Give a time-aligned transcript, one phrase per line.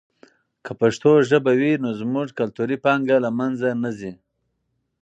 [0.65, 3.69] که پښتو ژبه وي نو زموږ کلتوري پانګه نه له منځه
[3.99, 4.13] ځي.